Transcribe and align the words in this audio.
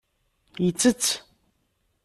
Yettett. 0.63 1.05